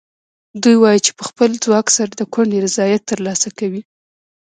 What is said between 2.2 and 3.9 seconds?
کونډې رضایت ترلاسه کوي.